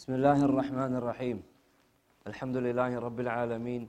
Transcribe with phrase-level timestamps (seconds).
[0.00, 1.42] بسم الله الرحمن الرحيم
[2.26, 3.88] الحمد لله رب العالمين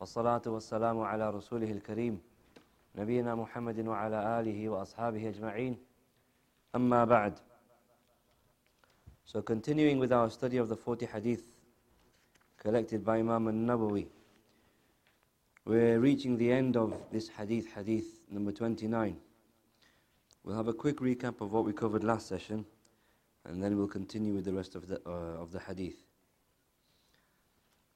[0.00, 2.20] والصلاة والسلام على رسوله الكريم
[2.98, 5.78] نبينا محمد وعلى آله وأصحابه أجمعين
[6.74, 7.34] أما بعد
[9.26, 11.44] So continuing with our study of the 40 hadith
[12.58, 14.06] collected by Imam al-Nawawi
[15.64, 19.16] We're reaching the end of this hadith, hadith number 29
[20.42, 22.66] We'll have a quick recap of what we covered last session
[23.46, 25.96] and then we'll continue with the rest of the, uh, of the hadith.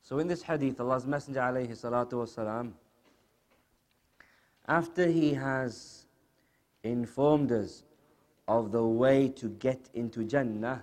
[0.03, 2.73] So in this hadith, Allah's Messenger alayhi salatu wasalam,
[4.67, 6.05] after he has
[6.83, 7.83] informed us
[8.47, 10.83] of the way to get into Jannah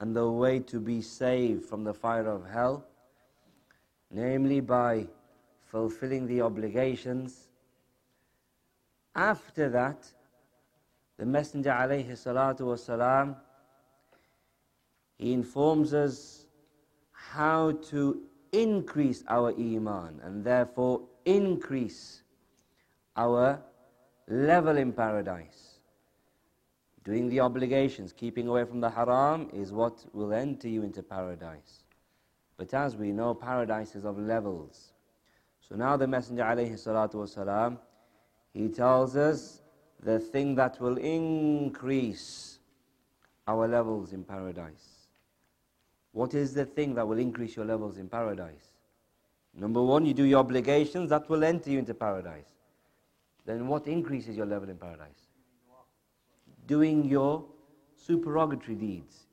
[0.00, 2.86] and the way to be saved from the fire of hell,
[4.10, 5.06] namely by
[5.66, 7.48] fulfilling the obligations,
[9.14, 10.06] after that,
[11.18, 13.36] the Messenger alayhi salatu wasalam,
[15.18, 16.46] he informs us
[17.12, 18.22] how to
[18.52, 22.22] increase our iman and therefore increase
[23.16, 23.60] our
[24.28, 25.80] level in paradise.
[27.04, 31.84] Doing the obligations, keeping away from the haram is what will enter you into paradise.
[32.56, 34.92] But as we know, paradise is of levels.
[35.68, 37.78] So now the Messenger wasalam,
[38.52, 39.62] he tells us
[40.02, 42.58] the thing that will increase
[43.46, 44.97] our levels in paradise.
[46.12, 48.72] What is the thing that will increase your levels in paradise?
[49.54, 52.48] Number one, you do your obligations, that will enter you into paradise.
[53.44, 55.26] Then what increases your level in paradise?
[56.66, 57.44] Doing your
[57.96, 59.26] supererogatory deeds,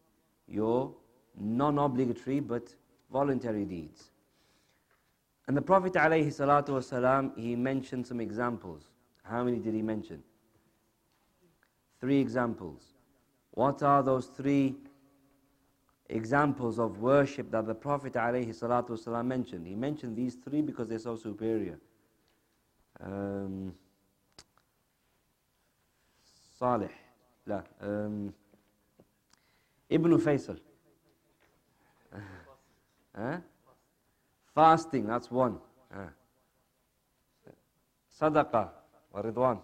[0.47, 0.93] your
[1.37, 2.73] non obligatory but
[3.11, 4.11] voluntary deeds.
[5.47, 8.89] And the Prophet ﷺ, he mentioned some examples.
[9.23, 10.23] How many did he mention?
[11.99, 12.81] Three examples.
[13.51, 14.75] What are those three
[16.08, 19.66] examples of worship that the Prophet ﷺ mentioned.
[19.66, 21.78] He mentioned these three because they're so superior.
[23.00, 23.72] Um,
[26.58, 26.90] Salih,
[27.46, 28.34] لا, um,
[29.88, 30.58] Ibn Faisal.
[33.16, 33.38] huh?
[34.54, 35.58] Fasting, that's one.
[35.94, 36.08] Uh.
[38.20, 38.68] Sadaqah,
[39.12, 39.58] wa ridwan.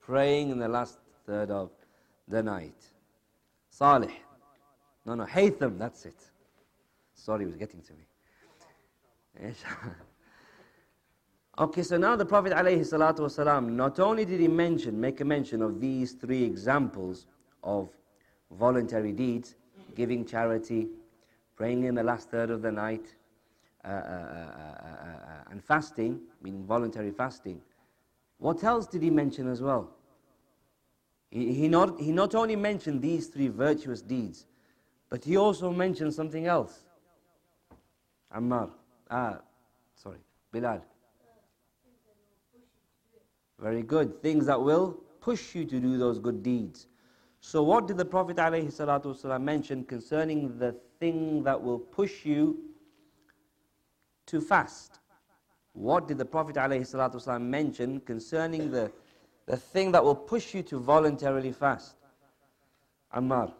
[0.00, 1.70] Praying in the last third of
[2.28, 2.90] the night.
[3.81, 4.13] Salih.
[5.07, 6.13] No, no, Haytham, that's it.
[7.15, 8.05] Sorry, it was getting to me.
[11.57, 15.81] okay, so now the Prophet ﷺ, not only did he mention, make a mention of
[15.81, 17.25] these three examples
[17.63, 17.89] of
[18.51, 19.55] voluntary deeds,
[19.95, 20.87] giving charity,
[21.55, 23.15] praying in the last third of the night,
[23.83, 27.59] uh, uh, uh, and fasting, meaning voluntary fasting.
[28.37, 29.89] What else did he mention as well?
[31.31, 34.45] He, not, he not only mentioned these three virtuous deeds,
[35.09, 36.83] but he also mentioned something else.
[38.35, 38.69] Ammar.
[39.09, 39.39] Ah,
[39.95, 40.19] sorry.
[40.51, 40.83] Bilal.
[43.59, 44.21] Very good.
[44.21, 46.87] Things that will push you to do those good deeds.
[47.39, 52.59] So what did the Prophet ﷺ mention concerning the thing that will push you
[54.27, 54.99] to fast?
[55.73, 58.91] What did the Prophet ﷺ mention concerning the
[59.45, 61.95] the thing that will push you to voluntarily fast.
[63.15, 63.51] Ammar.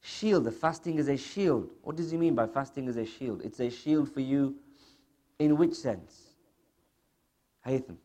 [0.00, 0.44] Shield.
[0.44, 1.70] The fasting is a shield.
[1.82, 3.42] What does he mean by fasting is a shield?
[3.44, 4.56] It's a shield for you
[5.38, 6.34] in which sense?
[7.66, 7.96] Haytham.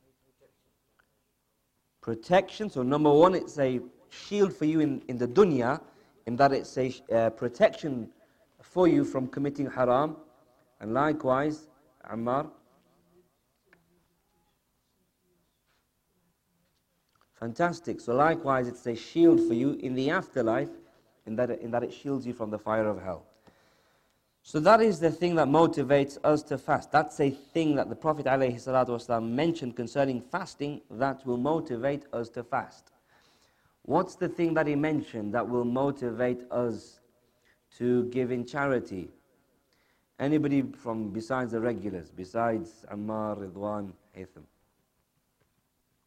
[2.01, 2.69] Protection.
[2.69, 5.81] So, number one, it's a shield for you in, in the dunya,
[6.25, 8.09] in that it's a uh, protection
[8.61, 10.17] for you from committing haram.
[10.79, 11.67] And likewise,
[12.11, 12.49] Ammar,
[17.43, 17.99] Fantastic.
[17.99, 20.69] So likewise, it's a shield for you in the afterlife,
[21.25, 23.25] in that, in that it shields you from the fire of hell.
[24.43, 26.89] So that is the thing that motivates us to fast.
[26.93, 32.45] That's a thing that the Prophet ﷺ mentioned concerning fasting that will motivate us to
[32.45, 32.93] fast.
[33.81, 37.01] What's the thing that he mentioned that will motivate us
[37.77, 39.09] to give in charity?
[40.17, 44.43] Anybody from besides the regulars, besides Ammar, Ridwan, Haytham?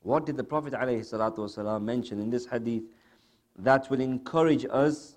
[0.07, 2.85] What did the Prophet ﷺ mention in this hadith
[3.59, 5.17] that will encourage us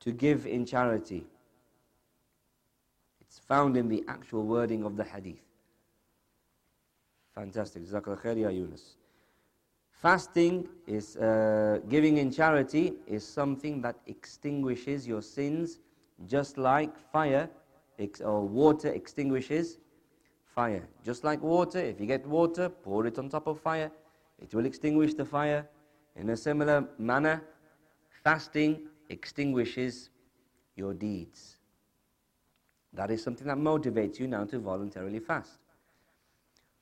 [0.00, 1.24] to give in charity?
[3.22, 5.40] It's found in the actual wording of the hadith.
[7.34, 7.86] Fantastic.
[7.86, 8.96] Jazakallah khair, ya Yunus.
[10.02, 15.78] Fasting is uh, giving in charity is something that extinguishes your sins,
[16.28, 17.48] just like fire
[18.22, 19.78] or water extinguishes
[20.54, 20.86] fire.
[21.02, 23.90] Just like water, if you get water, pour it on top of fire,
[24.42, 25.66] it will extinguish the fire.
[26.16, 27.42] In a similar manner,
[28.22, 30.10] Fasting extinguishes
[30.76, 31.56] your deeds.
[32.92, 35.58] That is something that motivates you now to voluntarily fast.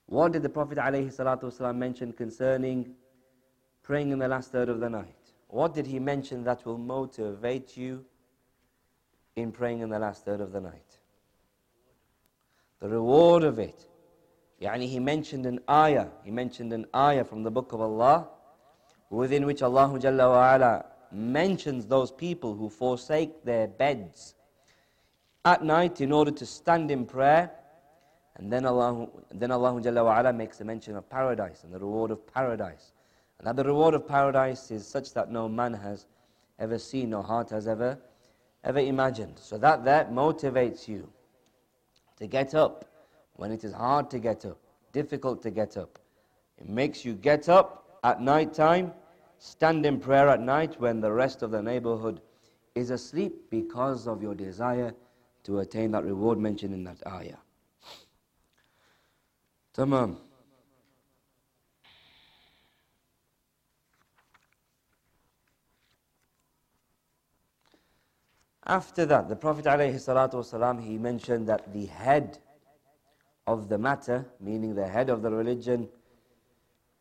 [0.07, 2.95] What did the Prophet ﷺ mention concerning
[3.83, 5.15] praying in the last third of the night?
[5.49, 8.05] What did he mention that will motivate you
[9.37, 10.99] in praying in the last third of the night?
[12.81, 13.87] The reward of it.
[14.61, 16.09] Yani he mentioned an ayah.
[16.23, 18.29] He mentioned an ayah from the book of Allah
[19.09, 24.35] within which Allah Jalla wa ala mentions those people who forsake their beds
[25.45, 27.51] at night in order to stand in prayer.
[28.37, 31.79] And then Allah, then Allah Jalla wa ala makes a mention of paradise and the
[31.79, 32.93] reward of paradise.
[33.39, 36.07] And that the reward of paradise is such that no man has
[36.59, 37.99] ever seen, no heart has ever,
[38.63, 39.39] ever imagined.
[39.39, 41.11] So that that motivates you
[42.19, 42.85] to get up
[43.41, 44.59] when it is hard to get up,
[44.93, 45.99] difficult to get up.
[46.59, 48.93] It makes you get up at night time
[49.39, 52.21] stand in prayer at night when the rest of the neighborhood
[52.75, 54.93] is asleep because of your desire
[55.45, 57.39] to attain that reward mentioned in that ayah.
[59.75, 60.19] Tamam.
[68.67, 72.39] After that, the Prophet ﷺ, he mentioned that the head
[73.51, 75.89] of the matter, meaning the head of the religion,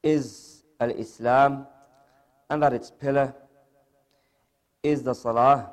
[0.01, 1.67] is al-Islam
[2.49, 3.35] and that its pillar
[4.81, 5.71] is the salah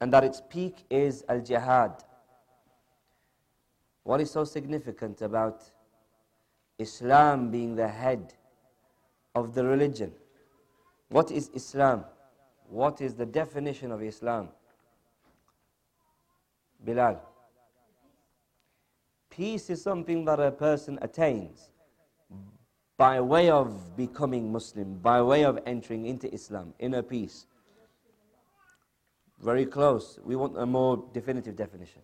[0.00, 2.04] and that its peak is al jihad.
[4.04, 5.68] What is so significant about
[6.78, 8.34] Islam being the head
[9.34, 10.12] of the religion?
[11.08, 12.04] What is Islam?
[12.68, 14.50] What is the definition of Islam?
[16.84, 17.20] Bilal.
[19.36, 21.68] Peace is something that a person attains
[22.96, 27.46] by way of becoming Muslim, by way of entering into Islam, inner peace.
[29.42, 30.18] Very close.
[30.24, 32.00] We want a more definitive definition.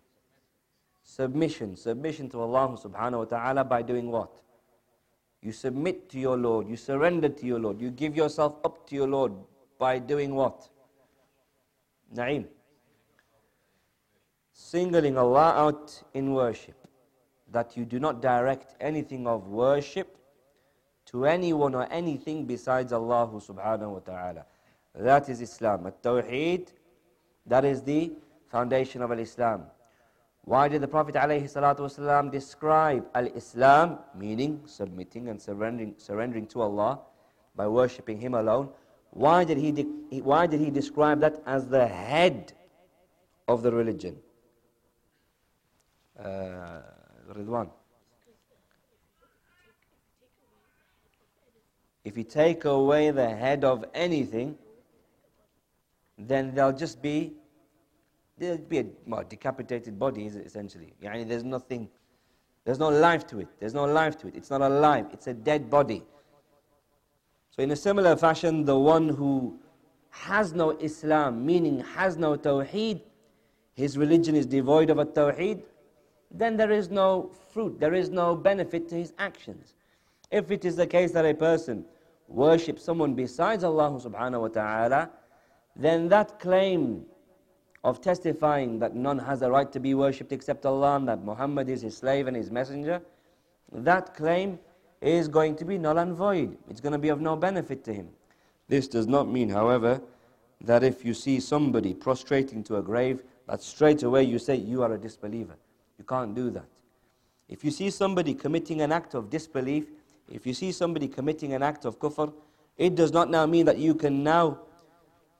[1.03, 1.75] Submission.
[1.75, 4.29] Submission to Allah subhanahu wa ta'ala by doing what?
[5.41, 6.69] You submit to your Lord.
[6.69, 7.81] You surrender to your Lord.
[7.81, 9.33] You give yourself up to your Lord
[9.79, 10.69] by doing what?
[12.15, 12.45] Na'im.
[14.53, 16.82] Singling Allah out in worship.
[17.53, 20.17] That you do not direct anything of worship
[21.05, 24.45] to anyone or anything besides Allah subhanahu wa ta'ala.
[24.95, 25.87] That is Islam.
[25.87, 26.67] At-Tawheed,
[27.45, 28.11] that is the
[28.49, 29.63] foundation of Islam.
[30.45, 36.99] Why did the Prophet ﷺ describe Al-Islam, meaning submitting and surrendering, surrendering to Allah
[37.55, 38.69] by worshipping Him alone?
[39.11, 39.71] Why did, he
[40.21, 42.53] why did he describe that as the head
[43.47, 44.17] of the religion?
[46.19, 46.81] Uh,
[47.31, 47.69] Ridwan.
[52.03, 54.57] If you take away the head of anything,
[56.17, 57.33] then there'll just be
[58.37, 60.93] there'll be a well, decapitated body, essentially.
[61.01, 61.89] Yani there's nothing,
[62.65, 63.47] there's no life to it.
[63.59, 64.35] There's no life to it.
[64.35, 65.07] It's not alive.
[65.13, 66.03] It's a dead body.
[67.51, 69.59] So in a similar fashion, the one who
[70.09, 73.01] has no Islam, meaning has no Tawheed,
[73.75, 75.61] his religion is devoid of a Tawheed,
[76.33, 79.75] then there is no fruit, there is no benefit to his actions.
[80.31, 81.85] If it is the case that a person
[82.27, 85.09] worships someone besides Allah subhanahu wa ta'ala,
[85.75, 87.05] then that claim
[87.83, 91.69] of testifying that none has a right to be worshipped except Allah and that Muhammad
[91.69, 93.01] is his slave and his messenger,
[93.71, 94.57] that claim
[95.01, 96.57] is going to be null and void.
[96.69, 98.09] It's going to be of no benefit to him.
[98.69, 100.01] This does not mean, however,
[100.61, 104.81] that if you see somebody prostrating to a grave, that straight away you say you
[104.81, 105.55] are a disbeliever.
[105.97, 106.65] You can't do that.
[107.49, 109.85] If you see somebody committing an act of disbelief,
[110.31, 112.33] if you see somebody committing an act of kufr,
[112.77, 114.59] it does not now mean that you can now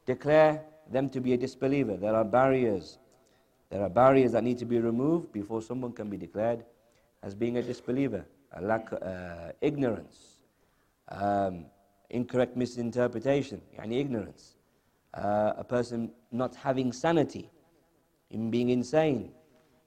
[0.05, 1.95] declare them to be a disbeliever.
[1.98, 2.98] There are barriers.
[3.69, 6.63] There are barriers that need to be removed before someone can be declared
[7.24, 8.25] as being a disbeliever.
[8.55, 10.41] A lack, uh, ignorance,
[11.10, 11.65] um,
[12.12, 14.55] incorrect misinterpretation, yani ignorance.
[15.15, 17.50] Uh, a person not having sanity,
[18.29, 19.31] in being insane,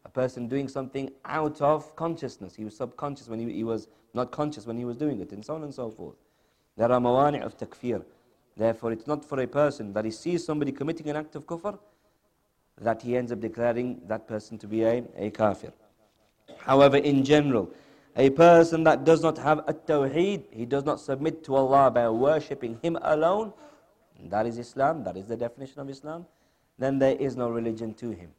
[0.06, 2.54] a person doing something out of consciousness.
[2.54, 5.44] He was subconscious when he, he was not conscious when he was doing it, and
[5.44, 6.14] so on and so forth.
[6.76, 8.04] There are mawani' of takfir.
[8.56, 11.76] Therefore, it's not for a person that he sees somebody committing an act of kufr
[12.80, 15.72] that he ends up declaring that person to be a, a kafir.
[16.58, 17.68] However, in general,
[18.14, 22.08] a person that does not have a tawheed, he does not submit to Allah by
[22.08, 23.52] worshipping Him alone,
[24.30, 26.26] that is Islam, that is the definition of Islam,
[26.78, 28.30] then there is no religion to him.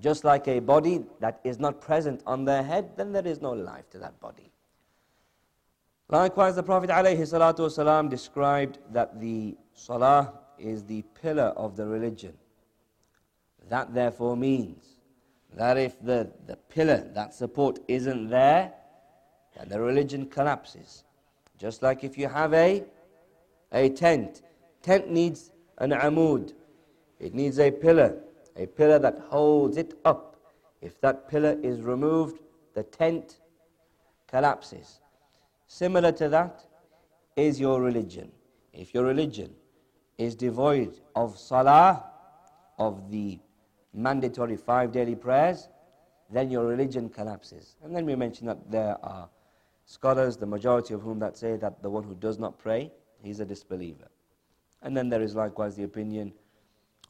[0.00, 3.52] Just like a body that is not present on their head, then there is no
[3.52, 4.52] life to that body.
[6.10, 12.32] Likewise, the Prophet ﷺ described that the salah is the pillar of the religion.
[13.68, 14.84] That therefore means
[15.54, 18.72] that if the, the pillar, that support isn't there,
[19.56, 21.04] then the religion collapses.
[21.58, 22.84] Just like if you have a,
[23.72, 24.42] a tent.
[24.80, 26.54] Tent needs an amud.
[27.18, 28.16] It needs a pillar.
[28.58, 30.36] A pillar that holds it up.
[30.82, 32.40] If that pillar is removed,
[32.74, 33.38] the tent
[34.26, 35.00] collapses.
[35.68, 36.64] Similar to that
[37.36, 38.30] is your religion.
[38.72, 39.54] If your religion
[40.18, 42.04] is devoid of salah,
[42.78, 43.38] of the
[43.94, 45.68] mandatory five daily prayers,
[46.30, 47.76] then your religion collapses.
[47.82, 49.28] And then we mentioned that there are
[49.86, 53.40] scholars, the majority of whom that say that the one who does not pray, he's
[53.40, 54.08] a disbeliever.
[54.82, 56.32] And then there is likewise the opinion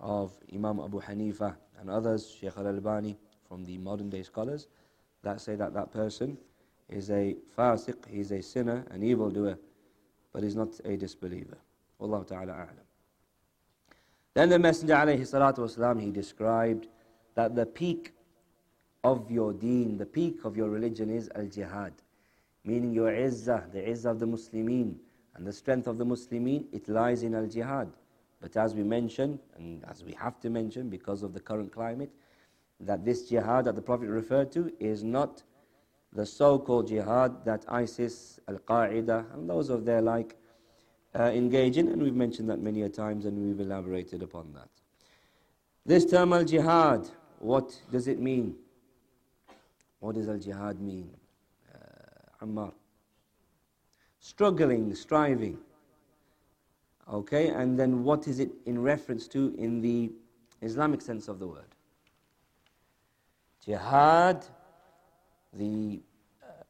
[0.01, 3.17] of Imam Abu Hanifa and others, Sheikh al-Albani,
[3.49, 4.69] from the modern day scholars,
[5.23, 6.39] that say that that person
[6.89, 9.59] is a fasiq, he's a sinner, an evildoer,
[10.33, 11.59] but he's not a disbeliever.
[12.01, 12.85] Wallahu ta'ala a'lam.
[14.35, 16.87] Then the Messenger alayhi salatu wasalam, he described
[17.35, 18.13] that the peak
[19.05, 21.93] of your deen, the peak of your religion is al-jihad,
[22.65, 24.95] meaning your izzah, the izzah of the Muslimin,
[25.35, 27.91] and the strength of the Muslimin, it lies in al-jihad.
[28.41, 32.11] But as we mentioned, and as we have to mention because of the current climate,
[32.81, 35.43] that this jihad that the Prophet referred to is not
[36.13, 40.37] the so-called jihad that ISIS, Al-Qaeda, and those of their like
[41.19, 44.69] uh, engage in, and we've mentioned that many a times and we've elaborated upon that.
[45.85, 48.55] This term al jihad, what does it mean?
[50.01, 51.11] What does al jihad mean?
[51.75, 52.73] Uh, Ammar.
[54.21, 55.59] Struggling, striving.
[57.12, 60.12] Okay, and then what is it in reference to in the
[60.62, 61.76] Islamic sense of the word?
[63.66, 64.46] Jihad,
[65.54, 66.02] the
[66.42, 66.64] uh,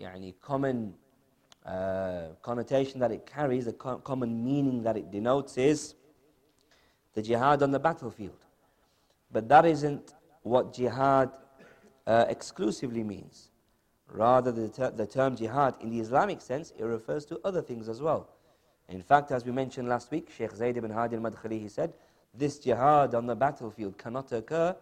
[0.00, 0.94] يعني common
[1.64, 5.94] uh, connotation that it carries, the co common meaning that it denotes is
[7.14, 8.38] the jihad on the battlefield.
[9.32, 11.30] But that isn't what jihad
[12.06, 13.50] uh, exclusively means.
[14.10, 17.88] Rather, the, ter the term jihad in the Islamic sense, it refers to other things
[17.88, 18.28] as well.
[18.89, 21.93] In fact, as we mentioned last week, Sheikh Zayd ibn Hadi al-Madkhali, he said,
[22.33, 24.75] this jihad on the battlefield cannot occur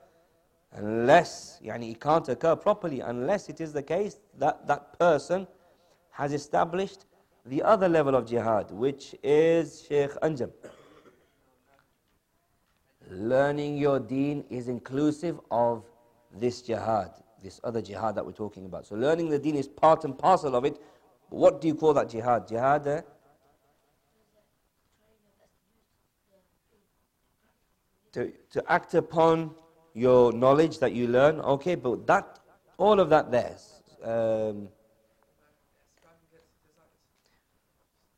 [0.74, 5.46] unless, yani it can't occur properly unless it is the case that that person
[6.12, 7.06] has established
[7.46, 10.52] the other level of jihad, which is Sheikh Anjam.
[13.10, 15.84] Learning your deen is inclusive of
[16.34, 17.12] this jihad,
[17.44, 18.86] this other jihad that we're talking about.
[18.86, 20.82] So learning the deen is part and parcel of it.
[21.30, 22.48] What do you call that jihad?
[22.48, 23.02] Jihad eh?
[28.14, 29.52] To, to act upon
[29.94, 32.40] your knowledge that you learn, okay, but that,
[32.78, 33.82] all of that there's.
[34.04, 34.70] Um,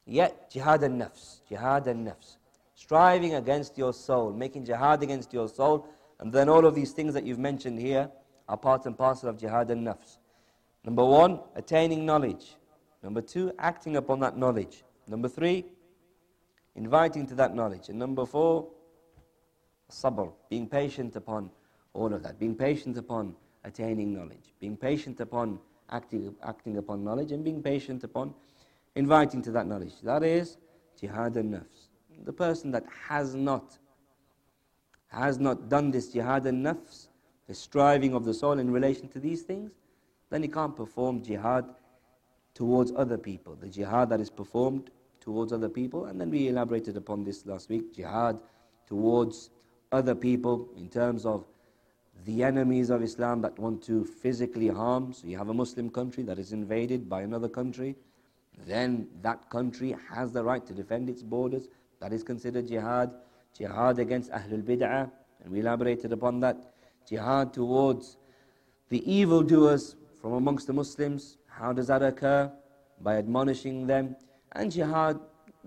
[0.05, 2.37] Yet, jihad an-nafs, jihad an-nafs.
[2.75, 5.87] Striving against your soul, making jihad against your soul,
[6.19, 8.09] and then all of these things that you've mentioned here
[8.49, 10.17] are part and parcel of jihad an-nafs.
[10.83, 12.55] Number one, attaining knowledge.
[13.01, 14.83] Number two, acting upon that knowledge.
[15.07, 15.65] Number three,
[16.75, 17.87] inviting to that knowledge.
[17.87, 18.67] And number four,
[19.91, 21.49] sabr, being patient upon
[21.93, 22.39] all of that.
[22.39, 24.53] Being patient upon attaining knowledge.
[24.59, 25.59] Being patient upon
[25.89, 28.33] acting, acting upon knowledge and being patient upon
[28.95, 29.93] inviting to that knowledge.
[30.03, 30.57] That is
[30.99, 31.89] jihad al nafs.
[32.25, 33.77] The person that has not
[35.07, 37.07] has not done this jihad al nafs,
[37.47, 39.71] the striving of the soul in relation to these things,
[40.29, 41.65] then he can't perform jihad
[42.55, 43.55] towards other people.
[43.55, 47.69] The jihad that is performed towards other people, and then we elaborated upon this last
[47.69, 48.39] week, jihad
[48.87, 49.51] towards
[49.93, 51.45] other people in terms of
[52.25, 55.13] the enemies of Islam that want to physically harm.
[55.13, 57.95] So you have a Muslim country that is invaded by another country
[58.65, 61.67] then that country has the right to defend its borders.
[61.99, 63.11] That is considered jihad.
[63.57, 65.11] Jihad against Ahlul Bid'ah,
[65.43, 66.73] and we elaborated upon that.
[67.07, 68.17] Jihad towards
[68.89, 71.37] the evildoers from amongst the Muslims.
[71.47, 72.51] How does that occur?
[73.01, 74.15] By admonishing them.
[74.53, 75.19] And jihad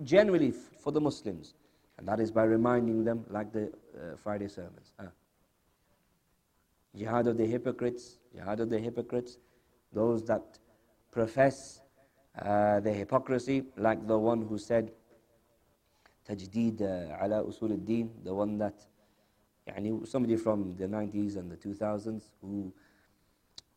[0.03, 1.53] generally for the Muslims.
[1.97, 4.93] And that is by reminding them, like the uh, Friday sermons.
[4.99, 5.05] Uh,
[6.95, 9.37] jihad of the hypocrites, jihad of the hypocrites,
[9.93, 10.59] those that
[11.11, 11.81] profess
[12.39, 14.91] uh, their hypocrisy, like the one who said,
[16.29, 18.85] Tajdeed uh, ala usul al-deen, the one that,
[19.67, 22.71] yani somebody from the 90s and the 2000s who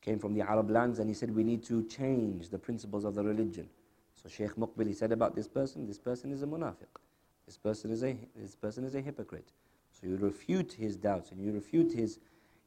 [0.03, 3.15] came from the Arab lands and he said, we need to change the principles of
[3.15, 3.69] the religion.
[4.23, 6.89] So Sheikh Muqbil, he said about this person, this person is a munafiq.
[7.50, 9.52] This person is a, this person is a hypocrite.
[9.92, 12.20] So you refute his doubts and you refute his,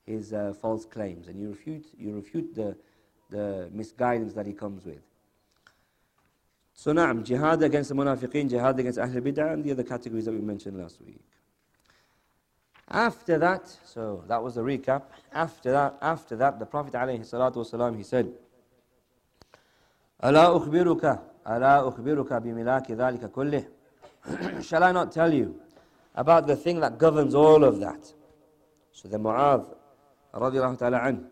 [0.06, 2.76] his uh, false claims and you refute, you refute the,
[3.30, 5.02] the misguidance that he comes with.
[6.74, 10.32] So na'am, jihad against the munafiqeen, jihad against Ahl Bid'ah, and the other categories that
[10.32, 11.20] we mentioned last week.
[12.88, 15.02] After that, so that was the recap.
[15.32, 18.32] After that, after that, the Prophet ﷺ, he said,
[20.24, 23.64] ألا أخبرك ألا أخبرك بملاك ذلك كله
[24.61, 25.59] Shall I not tell you
[26.15, 28.13] about the thing that governs all of that?
[28.91, 29.75] So the Mu'adh
[30.33, 31.27] radiallahu ta'ala an,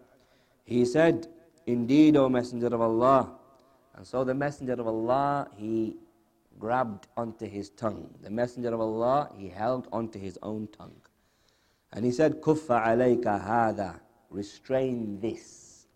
[0.65, 1.27] he said,
[1.67, 3.31] Indeed, O Messenger of Allah.
[3.95, 5.95] And so the Messenger of Allah, he
[6.59, 8.09] grabbed onto his tongue.
[8.21, 11.01] The Messenger of Allah, he held onto his own tongue.
[11.93, 13.99] And he said, Kuffa alayka hada.
[14.29, 15.87] Restrain this.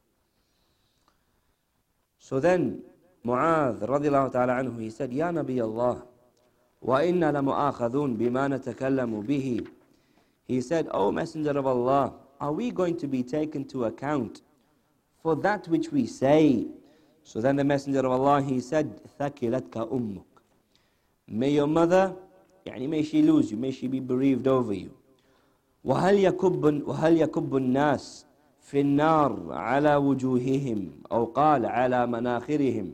[2.19, 2.83] So then,
[3.25, 6.03] Mu'adh radiallahu ta'ala anhu, he said, Ya Nabi Allah,
[6.93, 9.67] inna lamu'akhadun bima natakallamu bihi.
[10.45, 14.41] He said, O Messenger of Allah, are we going to be taken to account
[15.21, 16.67] for that which we say?
[17.23, 20.23] So then the Messenger of Allah, he said, ثَكِلَتْكَ أُمُّكَ
[21.27, 22.15] May your mother,
[22.67, 24.91] يعني may she lose you, may she be bereaved over you.
[25.85, 28.25] وهل يكب وهل يكب الناس
[28.61, 32.93] في النار على وجوههم أو قال على مناخرهم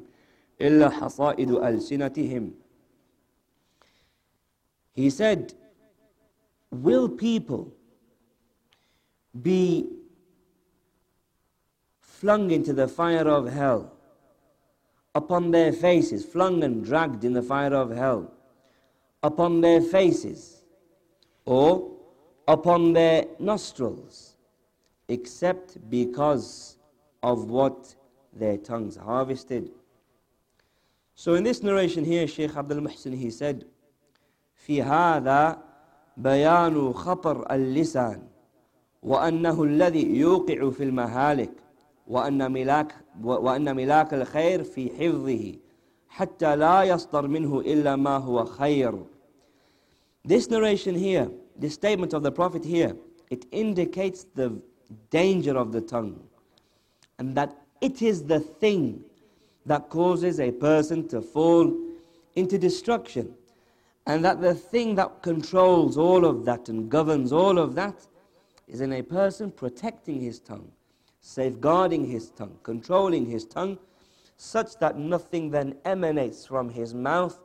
[0.62, 2.52] إلا حصائد ألسنتهم
[4.94, 5.54] He said,
[6.72, 7.74] Will people
[9.42, 9.90] be
[12.00, 13.94] flung into the fire of hell
[15.16, 18.32] upon their faces, flung and dragged in the fire of hell
[19.24, 20.64] upon their faces,
[21.46, 21.92] or
[22.48, 24.36] upon their nostrils,
[25.08, 26.78] except because
[27.22, 27.96] of what
[28.34, 29.70] their tongues harvested.
[31.16, 33.66] So in this narration here, Shaykh Abdul Muhsin, he said,
[34.72, 35.58] في هذا
[36.18, 38.22] بيان خطر اللسان
[39.04, 41.52] وأنه الذي يوقع في المهالك
[42.08, 45.56] وأن ملاك وأن ملاك الخير في حفظه
[46.10, 48.94] حتى لا يصدر منه إلا ما هو خير.
[50.24, 52.96] This narration here the statement of the Prophet here,
[53.30, 54.62] it indicates the
[55.10, 56.18] danger of the tongue
[57.20, 59.04] and that it is the thing
[59.66, 61.66] that causes a person to fall
[62.36, 63.36] into destruction.
[64.08, 68.08] And that the thing that controls all of that and governs all of that
[68.68, 70.72] is in a person protecting his tongue,
[71.20, 73.78] safeguarding his tongue, controlling his tongue,
[74.38, 77.40] such that nothing then emanates from his mouth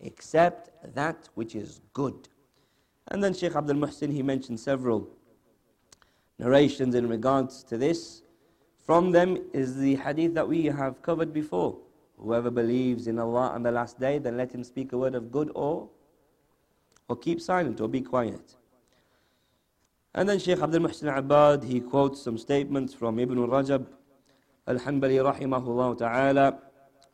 [0.00, 2.28] except that which is good.
[3.08, 5.08] And then Sheikh Abdul Muhsin, he mentioned several
[6.38, 8.22] narrations in regards to this.
[8.84, 11.78] From them is the hadith that we have covered before.
[12.20, 15.30] Whoever believes in Allah on the last day, then let him speak a word of
[15.30, 15.88] good or,
[17.08, 18.56] or keep silent or be quiet.
[20.14, 23.86] And then Shaykh Abdul Muhsin Abbad, he quotes some statements from Ibn Rajab
[24.66, 26.58] al-Hanbali rahimahullah ta'ala,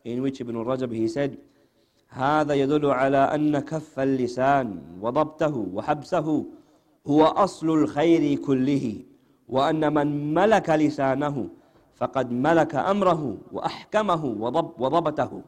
[0.04, 1.38] in which Ibn Rajab he said,
[2.14, 6.46] هذا يدل على أن كف اللسان وضبطه وحبسه
[7.06, 9.02] هو أصل الخير كله
[9.48, 11.48] وأن من ملك لسانه
[11.95, 14.25] فقد ملك أمره وأحكمه
[14.79, 15.43] وضبطه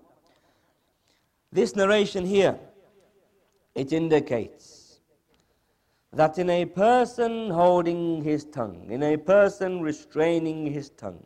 [1.53, 2.57] This narration here,
[3.75, 4.99] it indicates
[6.13, 11.25] that in a person holding his tongue, in a person restraining his tongue,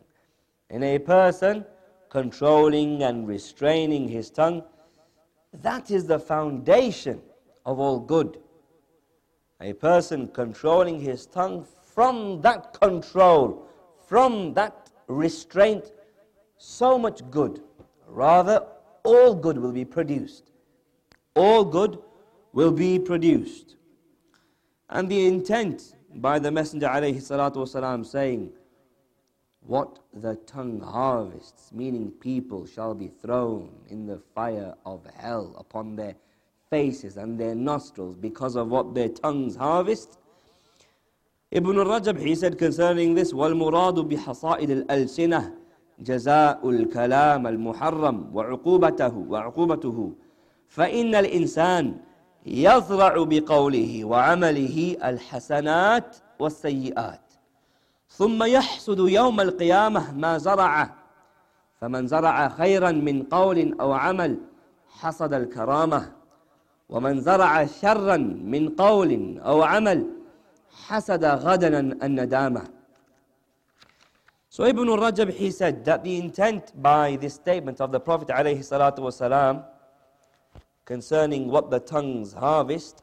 [0.70, 1.64] in a person
[2.08, 4.62] controlling and restraining his tongue,
[5.62, 7.22] That is the foundation
[7.64, 8.38] of all good.
[9.60, 13.66] A person controlling his tongue from that control,
[14.06, 14.79] from that
[15.11, 15.91] restraint
[16.57, 17.61] so much good.
[18.07, 18.65] Rather,
[19.03, 20.51] all good will be produced.
[21.35, 21.99] All good
[22.53, 23.75] will be produced.
[24.89, 28.51] And the intent by the Messenger alayhi saying,
[29.61, 35.95] What the tongue harvests, meaning people shall be thrown in the fire of hell upon
[35.95, 36.15] their
[36.69, 40.17] faces and their nostrils because of what their tongues harvest.
[41.53, 45.51] Ibn Rajab, he said concerning this, وَالْمُرَادُ بِحَصَائِدِ الْأَلْسِنَةِ
[45.99, 50.11] جزاء الكلام المحرم وعقوبته وعقوبته.
[50.67, 51.97] فإن الإنسان
[52.45, 57.33] يزرع بقوله وعمله الحسنات والسيئات.
[58.09, 60.95] ثم يحسد يوم القيامة ما زرعه.
[61.81, 64.37] فمن زرع خيرا من قول أو عمل
[64.89, 66.11] حصد الكرامة.
[66.89, 70.20] ومن زرع شرا من قول أو عمل
[70.88, 72.68] حسد غدا الندامة
[74.48, 78.58] So Ibn Rajab he said that the intent by this statement of the Prophet عليه
[78.58, 79.64] الصلاة والسلام
[80.84, 83.02] concerning what the tongues harvest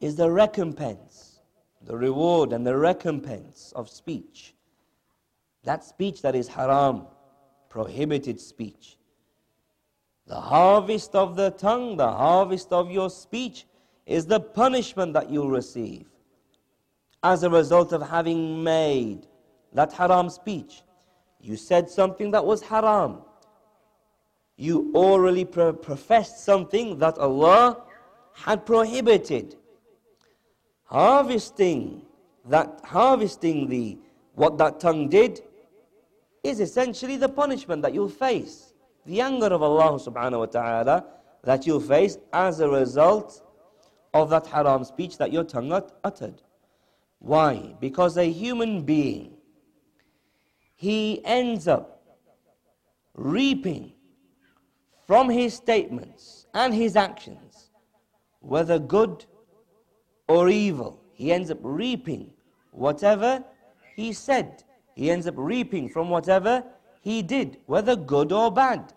[0.00, 1.30] is the recompense
[1.82, 4.54] the reward and the recompense of speech.
[5.64, 7.06] That speech that is haram,
[7.68, 8.98] prohibited speech.
[10.26, 13.66] The harvest of the tongue, the harvest of your speech,
[14.05, 16.05] is the punishment that you'll receive
[17.23, 19.25] as a result of having made
[19.73, 20.83] that haram speech.
[21.41, 23.21] You said something that was haram.
[24.57, 27.83] You orally pro- professed something that Allah
[28.33, 29.55] had prohibited.
[30.85, 32.03] Harvesting
[32.47, 33.97] that harvesting the
[34.35, 35.41] what that tongue did
[36.43, 38.73] is essentially the punishment that you'll face.
[39.05, 41.05] The anger of Allah subhanahu wa ta'ala
[41.43, 43.41] that you'll face as a result
[44.15, 45.73] of that haram speech that your tongue
[46.03, 46.41] uttered.
[47.19, 47.75] Why?
[47.81, 49.35] Because a human being,
[50.73, 52.01] he ends up
[53.13, 53.91] reaping
[55.05, 57.71] from his statements and his actions,
[58.39, 59.25] whether good
[60.29, 61.01] or evil.
[61.13, 62.31] He ends up reaping
[62.71, 63.43] whatever
[63.97, 64.63] he said.
[64.95, 66.63] He ends up reaping from whatever
[67.01, 68.93] he did, whether good or bad.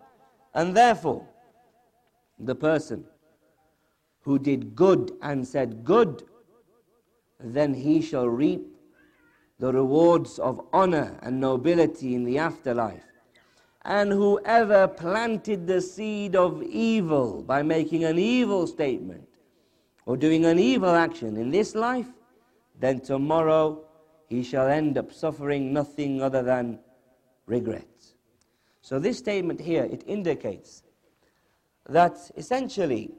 [0.53, 1.27] And therefore,
[2.39, 3.03] the person
[4.21, 6.23] who did good and said good,
[7.39, 8.65] then he shall reap
[9.59, 13.03] the rewards of honor and nobility in the afterlife.
[13.83, 19.27] And whoever planted the seed of evil by making an evil statement
[20.05, 22.07] or doing an evil action in this life,
[22.79, 23.81] then tomorrow
[24.27, 26.79] he shall end up suffering nothing other than
[27.45, 27.87] regret.
[28.81, 30.83] So this statement here, it indicates
[31.87, 33.11] that essentially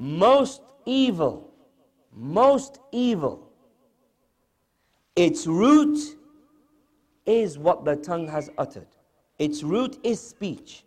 [0.00, 1.52] most evil,
[2.10, 3.52] most evil,
[5.14, 6.16] its root
[7.26, 8.86] is what the tongue has uttered.
[9.38, 10.84] Its root is speech.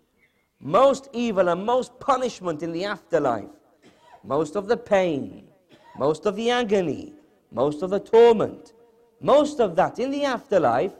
[0.59, 3.51] Most evil and most punishment in the afterlife,
[4.23, 5.47] most of the pain,
[5.95, 7.13] most of the agony,
[7.51, 8.73] most of the torment,
[9.21, 10.93] most of that in the afterlife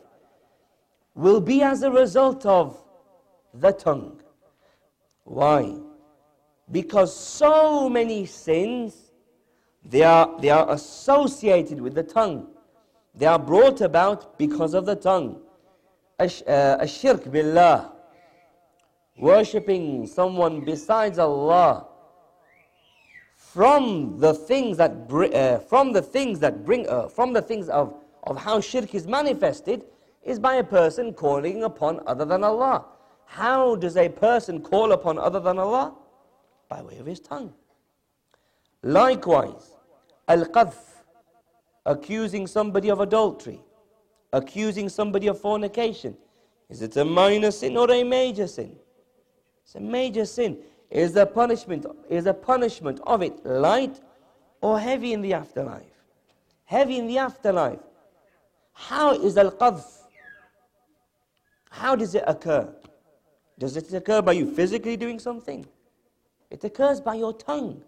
[1.16, 2.80] will be as a result of
[3.56, 4.22] the tongue.
[5.24, 5.78] Why?
[6.72, 9.12] Because so many sins
[9.86, 12.48] they are, they are associated with the tongue.
[13.16, 15.42] They are brought about because of the tongue.
[16.20, 17.92] Ashirk uh, billah,
[19.18, 21.88] worshipping someone besides Allah,
[23.36, 27.94] from the things that uh, from the things that bring uh, from the things of
[28.24, 29.86] of how shirk is manifested
[30.24, 32.86] is by a person calling upon other than Allah.
[33.26, 35.94] How does a person call upon other than Allah?
[36.74, 37.54] By way of his tongue.
[38.82, 39.76] Likewise,
[40.28, 40.74] al-qadh,
[41.86, 43.60] accusing somebody of adultery,
[44.32, 46.18] accusing somebody of fornication.
[46.70, 48.76] Is it a minor sin or a major sin?
[49.64, 50.58] It's a major sin.
[50.90, 54.02] Is the punishment is the punishment of it light
[54.62, 55.98] or heavy in the afterlife?
[56.66, 57.84] Heavy in the afterlife.
[58.74, 59.84] How is al-qadh
[61.70, 62.68] how does it occur?
[63.60, 65.68] Does it occur by you physically doing something?
[66.54, 67.82] It occurs by your tongue.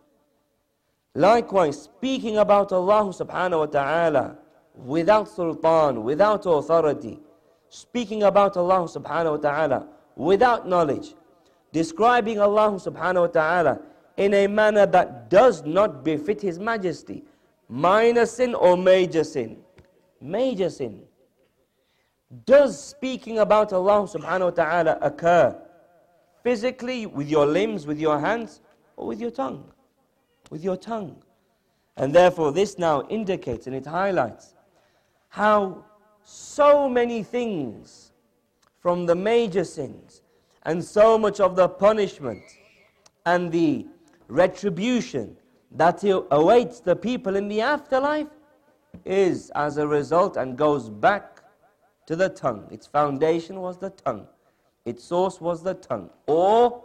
[1.13, 4.37] Likewise, speaking about Allah subhanahu wa ta'ala
[4.73, 7.19] without sultan, without authority,
[7.69, 11.13] speaking about Allah subhanahu wa ta'ala without knowledge,
[11.71, 13.81] describing Allah subhanahu wa ta'ala
[14.17, 17.23] in a manner that does not befit His majesty,
[17.69, 19.57] minor sin or major sin.
[20.19, 21.03] Major sin.
[22.45, 25.55] Does speaking about Allah subhanahu wa ta'ala occur
[26.45, 28.61] physically with your limbs, with your hands,
[28.97, 29.63] or with your tongue?
[30.51, 31.15] With your tongue.
[31.97, 34.53] And therefore, this now indicates and it highlights
[35.29, 35.83] how
[36.23, 38.11] so many things
[38.79, 40.21] from the major sins
[40.63, 42.43] and so much of the punishment
[43.25, 43.87] and the
[44.27, 45.35] retribution
[45.71, 48.27] that awaits the people in the afterlife
[49.03, 51.41] is as a result and goes back
[52.05, 52.67] to the tongue.
[52.69, 54.27] Its foundation was the tongue.
[54.85, 56.09] Its source was the tongue.
[56.27, 56.83] Or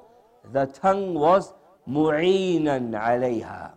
[0.53, 1.53] the tongue was
[1.87, 3.73] mu'inan alayha.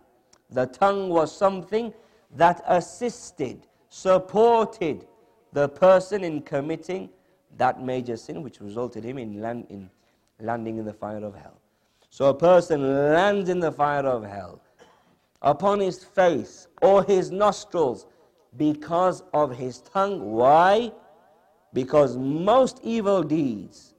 [0.50, 1.92] The tongue was something
[2.36, 5.06] that assisted, supported
[5.52, 7.10] the person in committing
[7.56, 9.90] that major sin which resulted him in, land, in
[10.40, 11.60] landing in the fire of hell.
[12.10, 14.60] So a person lands in the fire of hell
[15.42, 18.06] upon his face or his nostrils
[18.56, 20.32] because of his tongue.
[20.32, 20.92] Why?
[21.72, 23.93] Because most evil deeds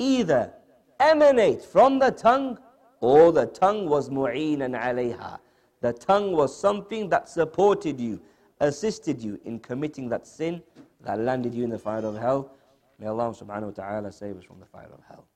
[0.00, 0.52] either
[1.00, 2.58] emanate from the tongue
[3.00, 5.38] or the tongue was mu'inan alayha.
[5.80, 8.20] The tongue was something that supported you,
[8.60, 10.62] assisted you in committing that sin
[11.02, 12.50] that landed you in the fire of hell.
[12.98, 15.26] May Allah subhanahu wa ta'ala save us from the fire of hell.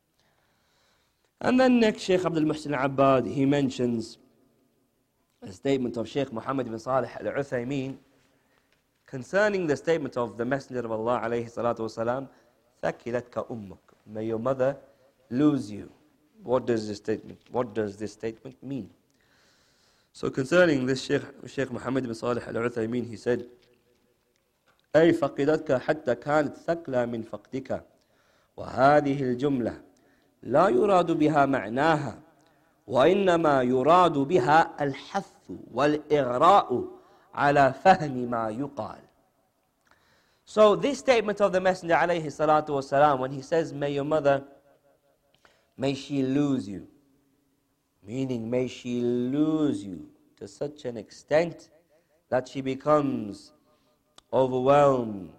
[1.42, 4.18] And then next, Shaykh Abdul Muhsin Abbad, he mentions
[5.42, 7.96] a statement of Shaykh Muhammad bin Salih al Uthaymeen
[9.06, 12.28] concerning the statement of the Messenger of Allah alayhi salatu wasalam,
[12.82, 14.77] ثَكِلَتْكَ أُمُّكَ May your mother
[15.29, 15.89] lose you.
[16.45, 18.89] what does this statement, what does this statement mean?
[20.13, 23.45] So concerning this Sheikh, Sheikh Muhammad bin Salih al-Uthaymeen, he said,
[24.95, 27.83] أي فقدتك حتى كانت ثقلى من فقدك
[28.57, 29.81] وهذه الجملة
[30.43, 32.19] لا يراد بها معناها
[32.87, 36.87] وإنما يراد بها الحث والإغراء
[37.33, 38.99] على فهم ما يقال
[40.45, 44.43] So this statement of the Messenger alayhi salatu wasalam, when he says, May your mother,
[45.75, 46.87] may she lose you,
[48.05, 51.69] meaning may she lose you to such an extent
[52.29, 53.53] that she becomes
[54.31, 55.31] overwhelmed,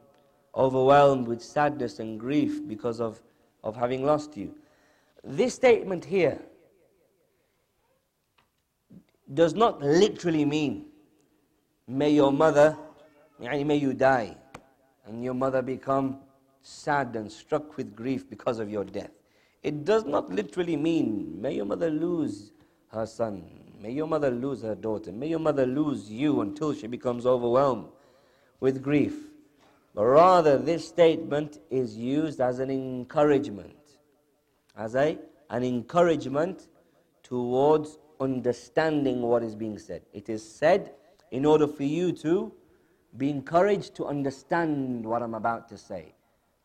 [0.56, 3.22] overwhelmed with sadness and grief because of,
[3.62, 4.54] of having lost you.
[5.22, 6.40] This statement here
[9.32, 10.86] does not literally mean,
[11.86, 12.76] may your mother,
[13.38, 14.36] may you die
[15.06, 16.18] and your mother become
[16.62, 19.10] sad and struck with grief because of your death.
[19.62, 22.52] It does not literally mean, may your mother lose
[22.92, 23.44] her son,
[23.80, 27.88] may your mother lose her daughter, may your mother lose you until she becomes overwhelmed
[28.60, 29.14] with grief.
[29.94, 33.76] But rather, this statement is used as an encouragement,
[34.76, 35.18] as a,
[35.50, 36.68] an encouragement
[37.22, 40.02] towards understanding what is being said.
[40.12, 40.92] It is said
[41.30, 42.52] in order for you to
[43.18, 46.14] be encouraged to understand what I'm about to say,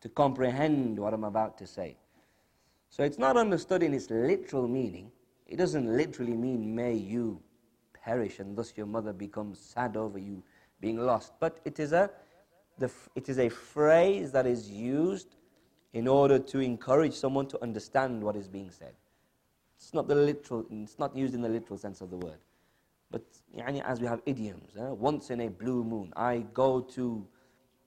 [0.01, 1.97] to comprehend what I'm about to say.
[2.89, 5.11] So it's not understood in its literal meaning.
[5.47, 7.41] It doesn't literally mean, may you
[7.93, 10.43] perish and thus your mother becomes sad over you
[10.79, 11.33] being lost.
[11.39, 12.09] But it is a,
[12.77, 15.35] the, it is a phrase that is used
[15.93, 18.93] in order to encourage someone to understand what is being said.
[19.77, 22.37] It's not the literal, it's not used in the literal sense of the word.
[23.10, 23.22] But
[23.56, 24.88] يعني, as we have idioms, eh?
[24.88, 27.26] once in a blue moon, I go to,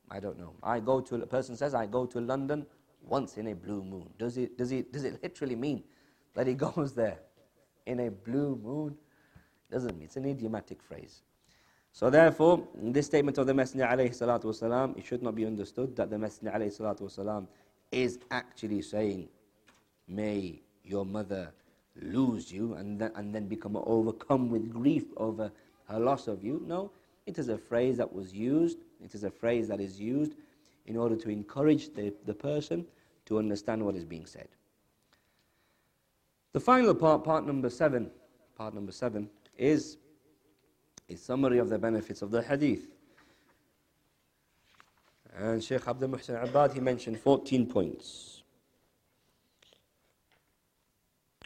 [0.09, 2.65] I don't know, I go to, a person says, I go to London
[3.01, 4.09] once in a blue moon.
[4.17, 5.83] Does it, does it, does it literally mean
[6.33, 7.19] that he goes there
[7.85, 8.95] in a blue moon?
[9.71, 11.21] Doesn't mean, it's an idiomatic phrase.
[11.91, 15.95] So therefore, this statement of the Messenger alayhi salatu wasalam, it should not be understood
[15.95, 17.47] that the Messenger alayhi salatu wasalam
[17.91, 19.27] is actually saying,
[20.07, 21.51] may your mother
[22.00, 25.50] lose you and then, and then become overcome with grief over
[25.88, 26.62] her loss of you.
[26.66, 26.90] No,
[27.26, 30.34] it is a phrase that was used, it is a phrase that is used
[30.86, 32.84] in order to encourage the, the person
[33.26, 34.48] to understand what is being said.
[36.52, 38.10] The final part, part number seven,
[38.56, 39.96] part number seven, is
[41.08, 42.86] a summary of the benefits of the hadith.
[45.36, 48.43] And Sheikh Abdul Muhsin Abbad, he mentioned 14 points.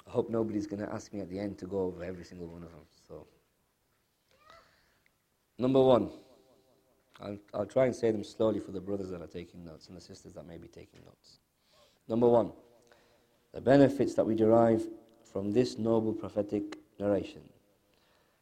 [0.08, 2.47] I hope nobody's going to ask me at the end to go over every single
[2.47, 2.86] one of them.
[3.08, 3.25] So,
[5.58, 6.10] number one,
[7.21, 9.97] I'll, I'll try and say them slowly for the brothers that are taking notes and
[9.97, 11.39] the sisters that may be taking notes.
[12.08, 12.51] Number one,
[13.53, 14.84] the benefits that we derive
[15.32, 17.41] from this noble prophetic narration.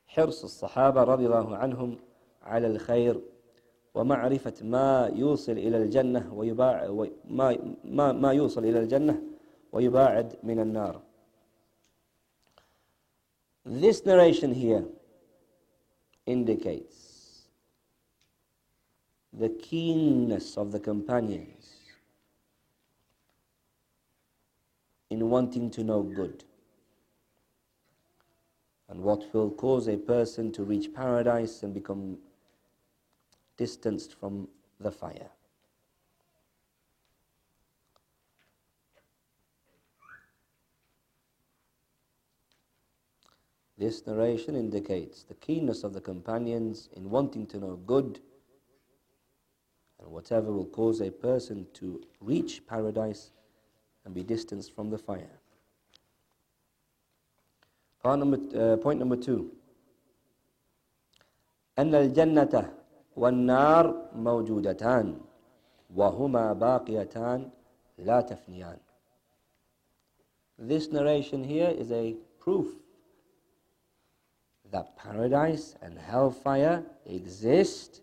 [0.08, 1.98] حرص الصحابة رضي الله عنهم
[2.44, 3.22] على الخير
[3.96, 9.22] ومعرفة ما يوصل إلى الجنة ويباع ما ما ما يوصل إلى الجنة
[9.72, 11.02] ويباعد من النار
[13.67, 14.85] this narration here
[16.25, 17.41] indicates
[19.33, 21.75] the keenness of the companions
[25.11, 26.45] in wanting to know good
[28.89, 32.17] and what will cause a person to reach paradise and become
[33.57, 34.47] distanced from
[34.79, 35.31] the fire.
[43.78, 48.20] This narration indicates the keenness of the companions in wanting to know good
[50.00, 53.32] and whatever will cause a person to reach paradise
[54.06, 55.40] and be distanced from the fire.
[58.04, 59.52] Point number, uh, point number two.
[61.78, 62.74] أن الجنة
[63.16, 65.22] والنار موجودتان
[65.96, 67.50] وهما باقيتان
[67.98, 68.80] لا تفنيان.
[70.58, 72.68] This narration here is a proof
[74.73, 78.03] that paradise and hellfire exist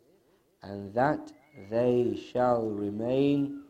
[0.61, 1.31] and that
[1.69, 3.63] they shall remain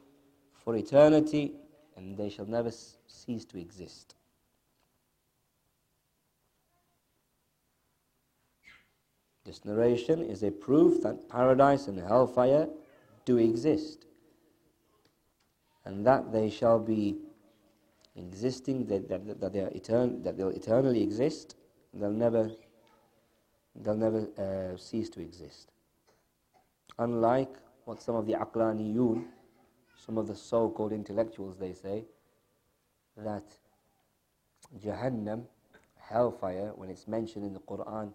[0.64, 1.54] for eternity
[1.98, 2.72] and they shall never
[3.08, 4.16] cease to exist.
[9.46, 12.70] This narration is a proof that paradise and hellfire
[13.26, 14.06] do exist
[15.86, 17.18] and that they shall be
[18.16, 21.56] existing, that, that, that, they are etern- that they'll eternally exist,
[21.94, 22.50] they'll never
[23.76, 25.72] they'll never uh, cease to exist.
[27.00, 27.56] Unlike
[27.86, 29.26] what some of the aqlaniyun,
[29.98, 32.06] some of the so-called intellectuals, they say,
[33.18, 33.44] that
[34.84, 35.44] Jahannam,
[35.98, 38.14] hellfire, when it's mentioned in the Quran,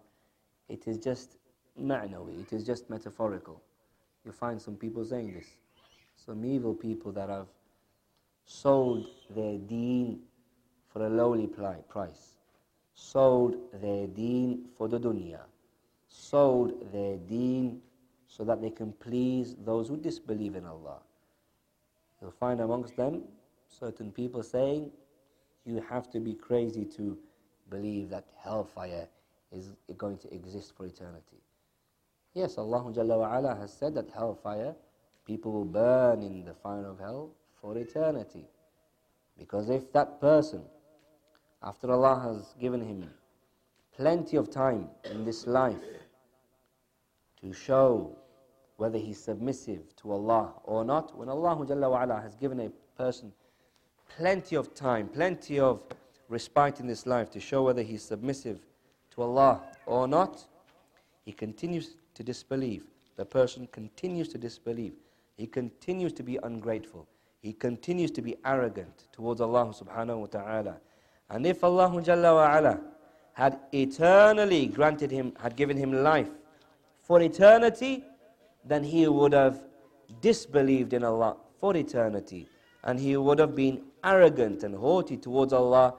[0.67, 1.37] it is just
[1.79, 3.61] ma'nawi, it is just metaphorical.
[4.25, 5.47] You find some people saying this.
[6.15, 7.47] Some evil people that have
[8.45, 10.19] sold their deen
[10.91, 12.38] for a lowly price,
[12.99, 15.39] sold their deen for the dunya,
[16.07, 17.81] sold their deen
[18.27, 20.99] so that they can please those who disbelieve in Allah.
[22.21, 23.23] You'll find amongst them
[23.67, 24.91] certain people saying,
[25.65, 27.17] you have to be crazy to
[27.69, 29.07] believe that hellfire
[29.51, 31.41] is going to exist for eternity.
[32.33, 34.75] Yes, Allah has said that hellfire,
[35.25, 37.31] people will burn in the fire of hell
[37.61, 38.45] for eternity.
[39.37, 40.63] Because if that person,
[41.61, 43.09] after Allah has given him
[43.95, 45.77] plenty of time in this life
[47.41, 48.15] to show
[48.77, 53.33] whether he's submissive to Allah or not, when Allah has given a person
[54.17, 55.81] plenty of time, plenty of
[56.29, 58.59] respite in this life to show whether he's submissive
[59.11, 60.45] to Allah or not,
[61.25, 62.83] he continues to disbelieve.
[63.17, 64.93] The person continues to disbelieve.
[65.35, 67.07] He continues to be ungrateful.
[67.41, 70.77] He continues to be arrogant towards Allah subhanahu wa ta'ala.
[71.29, 72.79] And if Allah ala
[73.33, 76.29] had eternally granted him, had given him life
[77.01, 78.03] for eternity,
[78.65, 79.61] then he would have
[80.21, 82.47] disbelieved in Allah for eternity.
[82.83, 85.95] And he would have been arrogant and haughty towards Allah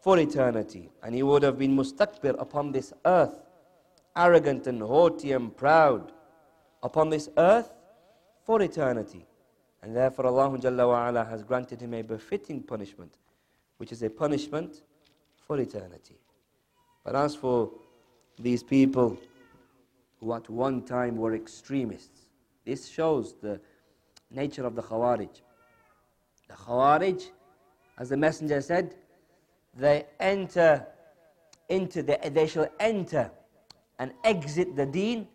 [0.00, 0.90] for eternity.
[1.02, 3.40] And he would have been mustakbir upon this earth,
[4.16, 6.12] arrogant and haughty and proud
[6.82, 7.72] upon this earth
[8.44, 9.26] for eternity.
[9.82, 13.16] And therefore Allah wa has granted him a befitting punishment,
[13.78, 14.82] which is a punishment
[15.46, 16.18] for eternity.
[17.04, 17.70] But as for
[18.38, 19.18] these people
[20.20, 22.26] who at one time were extremists,
[22.64, 23.60] this shows the
[24.30, 25.40] nature of the Khawarij.
[26.48, 27.30] The Khawarij
[27.98, 28.94] as the messenger said,
[29.76, 30.86] they enter
[31.68, 33.30] into the, they shall enter
[33.98, 35.26] and exit the deen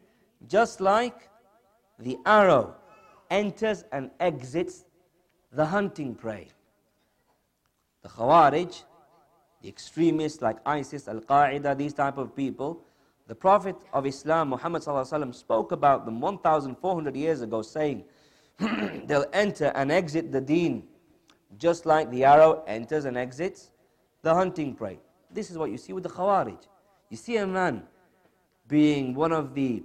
[0.48, 1.30] just like
[2.00, 2.74] the arrow
[3.30, 4.86] enters and exits
[5.52, 6.48] the hunting prey.
[8.04, 8.84] The Khawarij,
[9.62, 12.84] the extremists like ISIS, Al Qaeda, these type of people,
[13.28, 14.84] the Prophet of Islam, Muhammad
[15.34, 18.04] spoke about them 1,400 years ago, saying,
[18.60, 20.84] They'll enter and exit the deen
[21.58, 23.72] just like the arrow enters and exits
[24.22, 25.00] the hunting prey.
[25.32, 26.58] This is what you see with the Khawarij.
[27.10, 27.84] You see a man
[28.68, 29.84] being one of the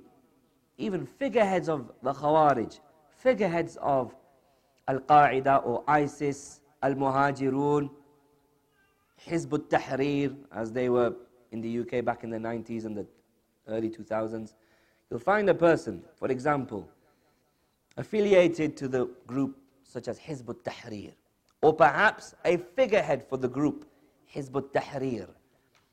[0.77, 2.79] even figureheads of the Khawarij,
[3.23, 4.15] figureheads of
[4.87, 7.91] Al Qaeda or ISIS, Al Muhajirun,
[9.27, 11.15] Hizb Tahrir, as they were
[11.53, 13.07] in the UK back in the 90s and the
[13.69, 14.55] early 2000s.
[15.11, 16.89] You'll find a person, for example,
[17.97, 21.13] affiliated to the group such as Hizb Tahrir
[21.63, 23.85] or perhaps a figurehead for the group,
[24.35, 25.29] Hizb tahrir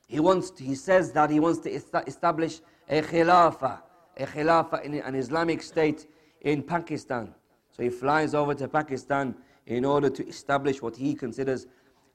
[0.08, 3.82] He wants to, he says that he wants to establish a khilafah,
[4.18, 6.08] a khilafah in an Islamic state
[6.42, 7.34] in Pakistan.
[7.72, 9.36] So he flies over to Pakistan
[9.66, 11.66] in order to establish what he considers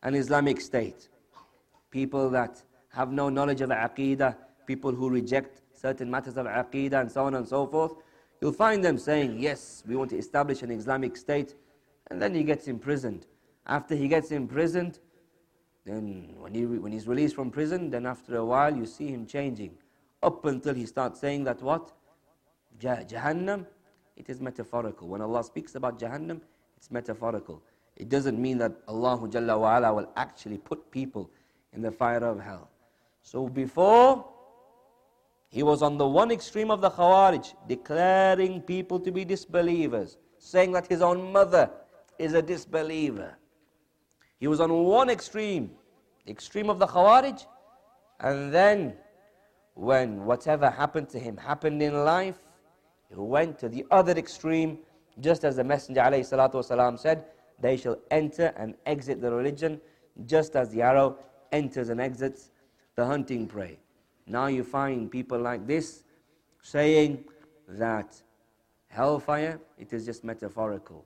[0.02, 1.08] an Islamic state.
[1.90, 4.36] People that have no knowledge of aqidah,
[4.66, 7.94] people who reject certain matters of aqidah and so on and so forth,
[8.40, 11.54] you'll find them saying, yes, we want to establish an Islamic state,
[12.10, 13.26] and then he gets imprisoned.
[13.66, 14.98] After he gets imprisoned,
[15.84, 19.26] then when, he, when he's released from prison, then after a while you see him
[19.26, 19.72] changing.
[20.22, 21.92] Up until he starts saying that what?
[22.78, 23.66] Jahannam,
[24.16, 25.08] it is metaphorical.
[25.08, 26.40] When Allah speaks about Jahannam,
[26.76, 27.62] it's metaphorical.
[28.00, 31.30] It doesn't mean that Allah Jalla wa'ala will actually put people
[31.74, 32.70] in the fire of hell.
[33.22, 34.24] So before,
[35.50, 40.72] he was on the one extreme of the Khawarij, declaring people to be disbelievers, saying
[40.72, 41.70] that his own mother
[42.18, 43.36] is a disbeliever.
[44.38, 45.70] He was on one extreme,
[46.24, 47.44] the extreme of the Khawarij,
[48.20, 48.94] and then
[49.74, 52.38] when whatever happened to him happened in life,
[53.10, 54.78] he went to the other extreme,
[55.20, 57.26] just as the Messenger ﷺ said,
[57.60, 59.80] they shall enter and exit the religion,
[60.26, 61.18] just as the arrow
[61.52, 62.50] enters and exits
[62.96, 63.78] the hunting prey.
[64.26, 66.04] Now you find people like this
[66.62, 67.24] saying
[67.68, 68.20] that
[68.88, 71.04] hellfire, it is just metaphorical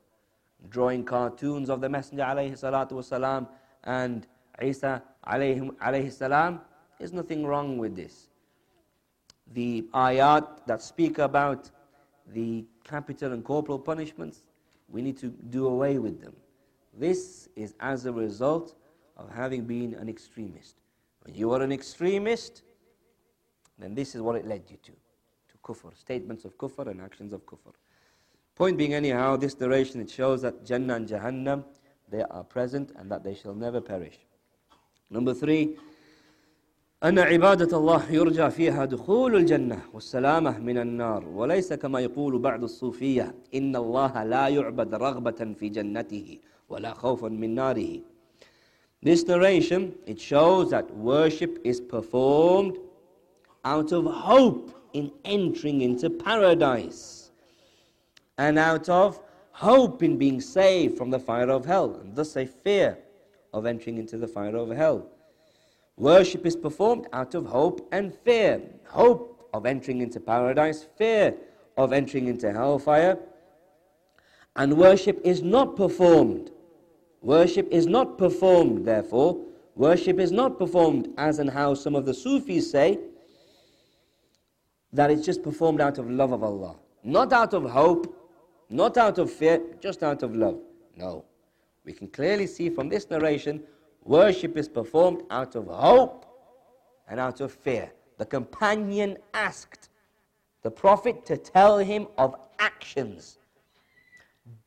[0.70, 3.46] drawing cartoons of the Messenger alayhi
[3.84, 4.26] and
[4.62, 6.60] Isa alayhi.
[6.98, 8.28] There's nothing wrong with this.
[9.52, 11.70] The ayat that speak about
[12.32, 14.42] the capital and corporal punishments,
[14.88, 16.34] we need to do away with them.
[16.93, 18.75] This is as a result
[19.17, 20.75] of having been an extremist.
[21.23, 22.63] When you are an extremist,
[23.77, 24.91] then this is what it led you to.
[24.91, 27.73] To kufr, statements of kufr and actions of kufr.
[28.55, 31.63] Point being, anyhow, this narration it shows that Jannah and Jahannam
[32.11, 34.17] they are present and that they shall never perish.
[35.09, 35.77] Number three,
[37.03, 43.35] أن عبادة الله يرجى فيها دخول الجنة والسلامة من النار وليس كما يقول بعض الصوفية
[43.55, 48.01] إن الله لا يعبد رغبة في جنته ولا خوفا من ناره
[49.01, 52.77] This narration, it shows that worship is performed
[53.63, 57.31] out of hope in entering into paradise
[58.37, 59.21] and out of
[59.51, 62.97] hope in being saved from the fire of hell and thus a fear
[63.53, 65.07] of entering into the fire of hell.
[65.97, 68.61] Worship is performed out of hope and fear.
[68.87, 71.35] Hope of entering into paradise, fear
[71.77, 73.17] of entering into hellfire.
[74.55, 76.51] And worship is not performed.
[77.24, 79.40] Worship is not performed, therefore.
[79.76, 82.98] Worship is not performed as and how some of the Sufis say
[84.92, 86.76] that it's just performed out of love of Allah.
[87.02, 88.14] Not out of hope,
[88.68, 90.60] not out of fear, just out of love.
[90.96, 91.24] No.
[91.86, 93.62] We can clearly see from this narration
[94.04, 96.26] Worship is performed out of hope
[97.08, 97.90] and out of fear.
[98.18, 99.88] The companion asked
[100.60, 103.38] the Prophet to tell him of actions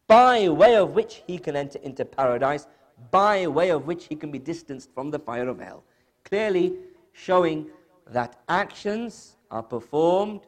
[0.07, 2.67] by way of which he can enter into paradise,
[3.11, 5.83] by way of which he can be distanced from the fire of hell.
[6.23, 6.73] Clearly
[7.11, 7.67] showing
[8.07, 10.41] that actions are performed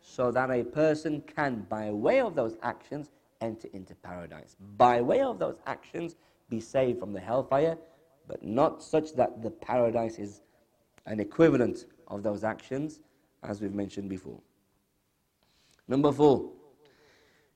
[0.00, 4.56] so that a person can, by way of those actions, enter into paradise.
[4.76, 6.16] By way of those actions,
[6.48, 7.76] be saved from the hellfire
[8.26, 10.40] but not such that the paradise is
[11.06, 13.00] an equivalent of those actions,
[13.42, 14.40] as we've mentioned before.
[15.86, 16.50] Number four,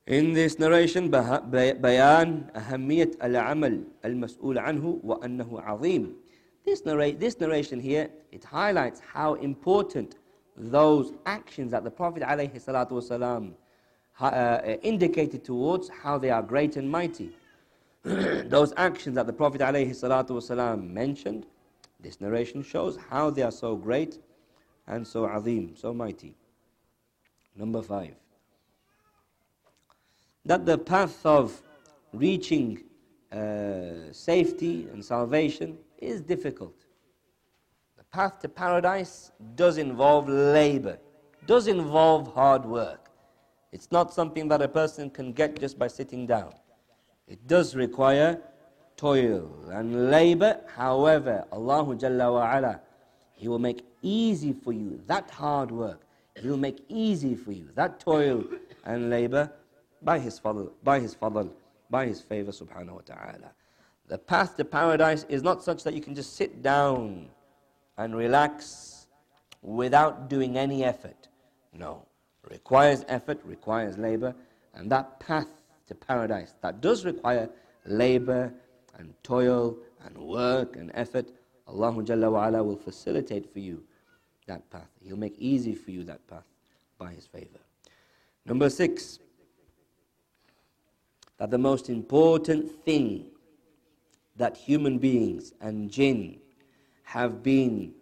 [0.08, 6.14] in this narration, bayan ahamiyat al-amal al-mas'ul anhu wa annahu azim.
[6.64, 6.82] This,
[7.38, 10.16] narration here, it highlights how important
[10.56, 13.52] those actions that the Prophet ﷺ
[14.18, 17.28] uh, indicated towards, how they are great and mighty.
[18.02, 21.44] those actions that the Prophet ﷺ mentioned,
[22.00, 24.18] this narration shows how they are so great
[24.86, 26.34] and so azim, so mighty.
[27.54, 28.14] Number five
[30.48, 31.62] that the path of
[32.14, 32.82] reaching
[33.30, 36.86] uh, safety and salvation is difficult.
[37.98, 40.98] The path to paradise does involve labor,
[41.46, 43.10] does involve hard work.
[43.72, 46.54] It's not something that a person can get just by sitting down.
[47.26, 48.40] It does require
[48.96, 50.60] toil and labor.
[50.74, 52.80] However, Allah Jalla wa ala,
[53.34, 56.06] He will make easy for you that hard work.
[56.40, 58.44] He will make easy for you that toil
[58.86, 59.52] and labor
[60.02, 61.50] by His fadl, by His fadl,
[61.90, 63.52] by His favor subhanahu wa ta'ala.
[64.08, 67.28] The path to paradise is not such that you can just sit down
[67.98, 69.06] and relax
[69.62, 71.28] without doing any effort.
[71.72, 72.06] No.
[72.48, 74.34] Requires effort, requires labor,
[74.74, 75.48] and that path
[75.88, 76.54] to paradise.
[76.62, 77.50] That does require
[77.84, 78.52] labor
[78.96, 81.28] and toil and work and effort.
[81.66, 83.82] Allah Jalla wa ala will facilitate for you
[84.46, 84.88] that path.
[85.02, 86.46] He'll make easy for you that path
[86.98, 87.60] by His favor.
[88.46, 89.18] Number six,
[91.38, 93.26] that the most important thing
[94.36, 96.38] that human beings and jinn
[97.02, 97.92] have been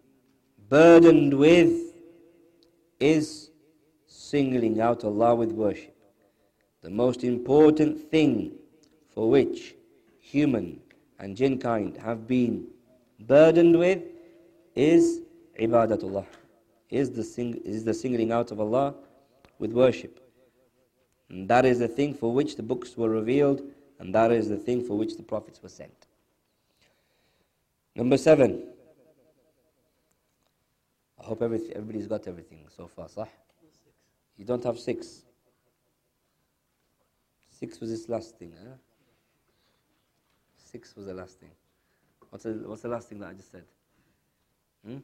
[0.69, 1.95] burdened with
[3.01, 3.51] is
[4.07, 5.97] singling out Allah with worship
[6.87, 8.53] the most important thing
[9.13, 9.75] for which
[10.21, 10.81] human
[11.19, 12.65] and jinn kind have been
[13.19, 14.03] burdened with
[14.77, 15.23] is
[15.59, 16.25] ibadatullah,
[16.89, 18.95] is the, sing, is the singling out of Allah
[19.59, 20.26] with worship.
[21.29, 23.63] And that is the thing for which the books were revealed,
[23.99, 26.07] and that is the thing for which the prophets were sent.
[27.95, 28.69] Number seven.
[31.19, 33.27] I hope everybody's got everything so far, sah?
[34.37, 35.23] You don't have six.
[37.51, 38.75] Six was this last thing, huh?
[40.59, 41.51] Six was the last thing.
[42.29, 43.65] What's the, what's the last thing that I just said?
[44.85, 44.99] Hmm?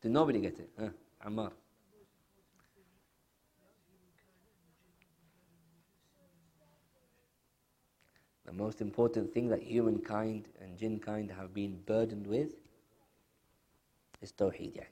[0.00, 0.70] Did nobody get it?
[0.78, 0.88] Huh?
[1.26, 1.50] Ammar.
[8.50, 12.48] The most important thing that humankind and jinn kind have been burdened with
[14.20, 14.76] is Tawheed.
[14.76, 14.86] Yani.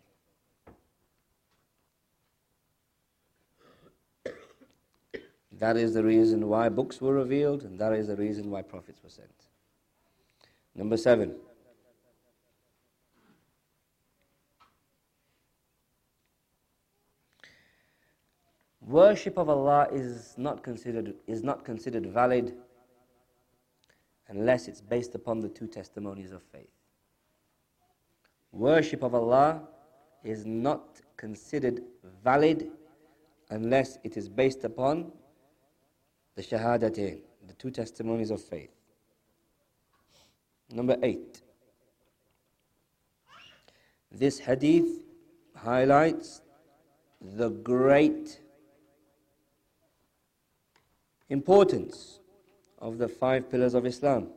[5.50, 9.02] That is the reason why books were revealed, and that is the reason why prophets
[9.02, 9.48] were sent.
[10.76, 11.34] Number seven.
[18.82, 22.56] Worship of Allah is not considered, is not considered valid
[24.28, 26.70] unless it's based upon the two testimonies of faith.
[28.52, 29.62] Worship of Allah
[30.24, 31.82] is not considered
[32.22, 32.70] valid
[33.50, 35.12] unless it is based upon
[36.34, 38.70] the Shahadatain, the two testimonies of faith.
[40.70, 41.42] Number eight.
[44.12, 45.04] This hadith
[45.56, 46.42] highlights
[47.20, 48.40] the great
[51.28, 52.20] importance
[52.79, 54.29] of the five pillars of Islam.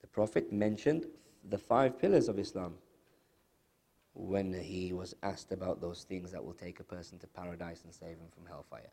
[0.00, 1.06] The Prophet mentioned
[1.48, 2.74] the five pillars of Islam
[4.14, 7.94] when he was asked about those things that will take a person to paradise and
[7.94, 8.90] save him from hellfire.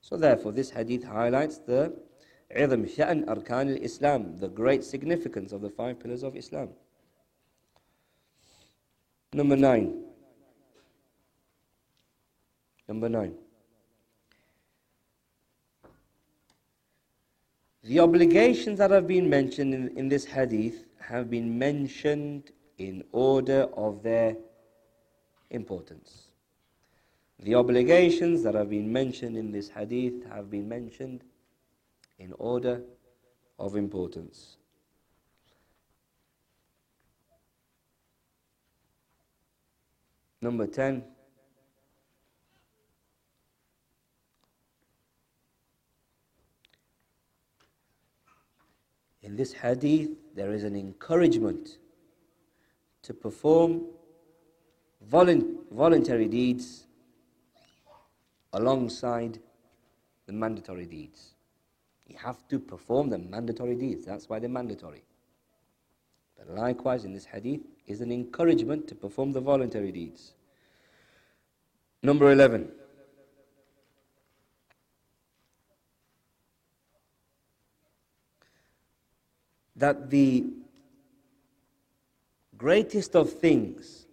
[0.00, 1.94] So therefore this hadith highlights the
[2.54, 6.70] عظم شأن أركان الإسلام, the great significance of the five pillars of Islam.
[9.32, 10.04] Number nine.
[12.88, 13.34] Number nine.
[17.87, 23.69] The obligations that have been mentioned in, in this hadith have been mentioned in order
[23.77, 24.35] of their
[25.51, 26.27] importance.
[27.39, 31.23] The obligations that have been mentioned in this hadith have been mentioned
[32.19, 32.81] in order
[33.57, 34.57] of importance.
[40.41, 41.05] Number 10.
[49.27, 51.79] In this hadith, there is an encouragement
[53.01, 53.87] to perform
[55.01, 56.87] voluntary deeds
[58.53, 59.39] alongside
[60.27, 61.33] the mandatory deeds.
[62.07, 64.05] You have to perform the mandatory deeds.
[64.05, 65.03] That's why they're mandatory.
[66.37, 70.35] But likewise, in this hadith, is an encouragement to perform the voluntary deeds.
[72.01, 72.71] Number 11.
[79.77, 80.45] That the
[82.57, 84.07] greatest of things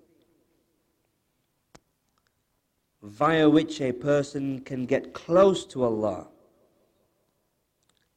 [3.02, 6.28] via which a person can get close to Allah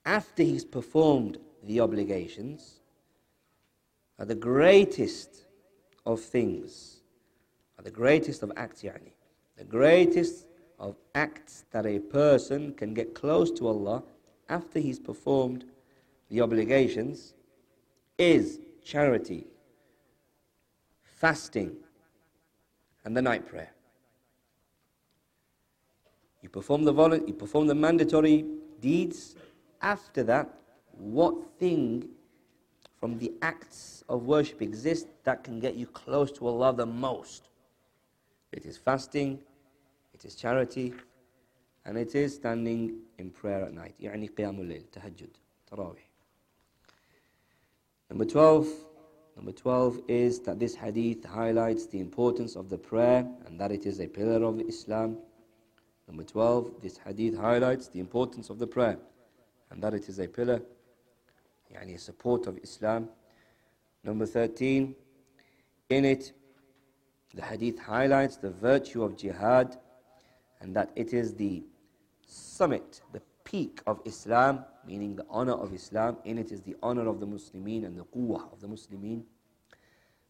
[0.05, 2.79] after he's performed the obligations
[4.17, 5.45] are the greatest
[6.05, 7.01] of things,
[7.77, 9.11] are the greatest of acts, yani.
[9.57, 10.45] The greatest
[10.79, 14.03] of acts that a person can get close to Allah
[14.47, 15.65] after he's performed
[16.29, 17.33] the obligations
[18.18, 19.46] is charity,
[21.02, 21.76] fasting,
[23.04, 23.70] and the night prayer.
[26.42, 28.44] You perform the, volu- you perform the mandatory
[28.80, 29.36] deeds.
[29.80, 30.48] After that,
[30.92, 32.08] what thing
[32.98, 37.48] from the acts of worship exists that can get you close to Allah the most?
[38.52, 39.40] It is fasting,
[40.12, 40.92] it is charity,
[41.84, 43.94] and it is standing in prayer at night.
[44.00, 45.30] يعني قيام الليل, tahajjud,
[45.70, 46.05] tarawih.
[48.09, 48.67] Number 12,
[49.35, 53.85] number 12 is that this hadith highlights the importance of the prayer and that it
[53.85, 55.17] is a pillar of Islam.
[56.07, 58.97] Number 12, this hadith highlights the importance of the prayer
[59.71, 60.61] and that it is a pillar,
[61.73, 63.09] yani a support of Islam.
[64.05, 64.95] Number 13,
[65.89, 66.31] in it,
[67.33, 69.77] the hadith highlights the virtue of jihad
[70.61, 71.61] and that it is the
[72.25, 76.17] summit, the peak of Islam, meaning the honor of Islam.
[76.23, 79.23] In it is the honor of the Muslimin and the quwwah of the Muslimin.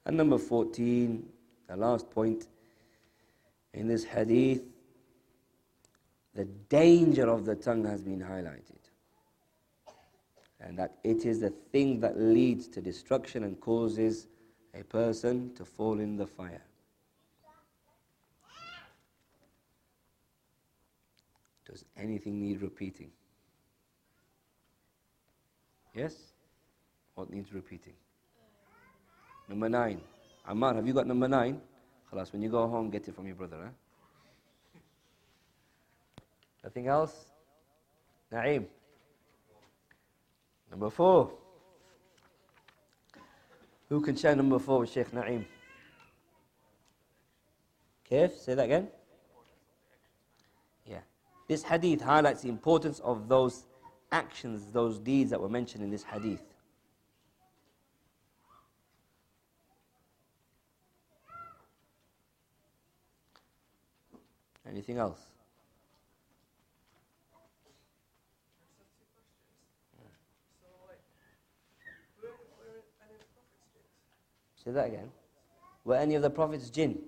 [0.06, 1.24] And number 14,
[1.68, 2.48] the last point
[3.74, 4.64] in this hadith,
[6.34, 8.78] the danger of the tongue has been highlighted.
[10.60, 14.28] And that it is the thing that leads to destruction and causes
[14.74, 16.64] a person to fall in the fire.
[21.66, 23.12] Does anything need repeating?
[25.98, 26.14] Yes?
[27.16, 27.94] What needs repeating?
[29.50, 30.00] Number nine.
[30.48, 31.60] Ammar, have you got number nine?
[32.12, 33.58] Khalas, when you go home, get it from your brother.
[33.64, 34.80] Huh?
[36.64, 37.26] Nothing else?
[38.32, 38.66] Naeem.
[40.70, 41.32] Number four.
[43.90, 45.46] Who can share number four with Sheikh Naeem?
[48.12, 48.88] Kif, say that again.
[50.86, 51.00] Yeah.
[51.48, 53.66] This hadith highlights the importance of those
[54.12, 56.42] actions, those deeds that were mentioned in this hadith.
[64.70, 65.20] Anything else?
[74.64, 75.10] Say that again.
[75.86, 77.00] Were any of the prophets jinn?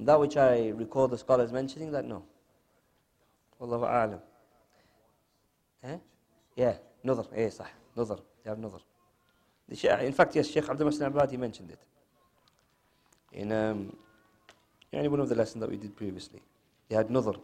[0.00, 2.24] That which I recall the scholars mentioning, that no.
[3.60, 4.20] Allahu a'lam.
[5.84, 5.96] Eh?
[6.56, 6.74] Yeah,
[7.04, 7.26] nadr.
[7.34, 7.66] Eh, sah.
[7.96, 8.18] Nadr.
[8.42, 8.80] They have nadr.
[10.02, 11.78] In fact, yes, Sheikh Abdul Muhsin Abadi mentioned it.
[13.32, 13.96] In um,
[14.90, 16.42] in one of the lessons that we did previously.
[16.88, 17.38] They had nadr.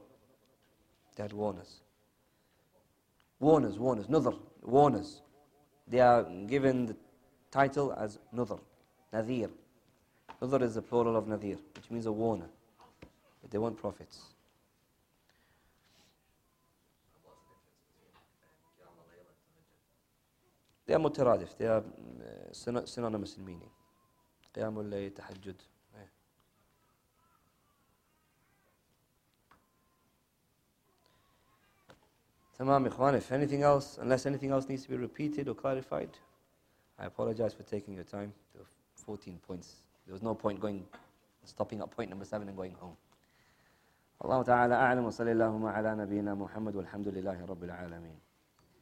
[1.14, 1.80] They had warners.
[3.38, 5.20] Warners, warners, nadr, warners.
[5.86, 6.96] They are given the
[7.50, 8.58] title as nadr,
[9.12, 9.50] Nadir.
[10.46, 12.48] Nudhur is the plural of Nadir, which means a warner.
[13.42, 14.20] But they weren't prophets.
[20.86, 23.70] They are mutaradif, they are uh, synonymous in meaning.
[24.54, 25.56] Qiyamul Layl, Tahajjud.
[32.58, 36.08] Tamam, Ikhwan, if anything else, unless anything else needs to be repeated or clarified,
[36.98, 38.32] I apologize for taking your time.
[38.94, 39.85] 14 points.
[40.06, 40.84] There was no point going,
[41.44, 42.96] stopping at point number seven and going home.
[44.20, 48.16] Allah Ta'ala a'lam wa sallallahu ala nabiyyina Muhammad walhamdulillahi rabbil alameen.